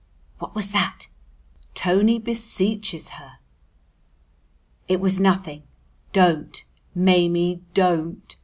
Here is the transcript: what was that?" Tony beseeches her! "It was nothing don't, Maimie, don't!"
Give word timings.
what 0.39 0.55
was 0.55 0.71
that?" 0.71 1.09
Tony 1.75 2.17
beseeches 2.17 3.09
her! 3.09 3.37
"It 4.87 4.99
was 4.99 5.19
nothing 5.19 5.61
don't, 6.11 6.65
Maimie, 6.95 7.61
don't!" 7.75 8.35